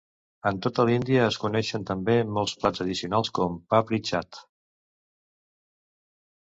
[0.51, 4.45] En tota l'Índia es coneixen també molts plats addicionals com papri chaat.